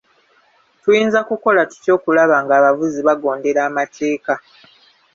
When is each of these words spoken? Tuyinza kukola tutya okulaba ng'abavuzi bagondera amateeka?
Tuyinza 0.81 1.19
kukola 1.29 1.61
tutya 1.69 1.91
okulaba 1.97 2.35
ng'abavuzi 2.43 2.99
bagondera 3.07 3.59
amateeka? 3.69 4.33